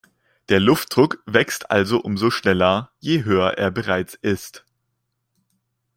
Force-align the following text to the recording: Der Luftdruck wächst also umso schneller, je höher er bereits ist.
Der 0.49 0.59
Luftdruck 0.59 1.21
wächst 1.27 1.69
also 1.69 1.99
umso 2.01 2.31
schneller, 2.31 2.89
je 3.01 3.23
höher 3.23 3.59
er 3.59 3.69
bereits 3.69 4.15
ist. 4.15 4.65